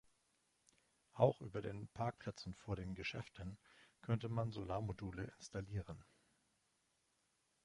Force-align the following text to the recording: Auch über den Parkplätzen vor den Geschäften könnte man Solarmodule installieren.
Auch 1.13 1.41
über 1.41 1.61
den 1.61 1.87
Parkplätzen 1.89 2.55
vor 2.55 2.75
den 2.75 2.95
Geschäften 2.95 3.59
könnte 4.01 4.29
man 4.29 4.51
Solarmodule 4.51 5.25
installieren. 5.37 6.03